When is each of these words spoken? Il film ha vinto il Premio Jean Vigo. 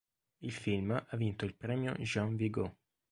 Il 0.39 0.51
film 0.51 0.89
ha 1.09 1.15
vinto 1.15 1.45
il 1.45 1.53
Premio 1.53 1.93
Jean 1.99 2.35
Vigo. 2.35 2.77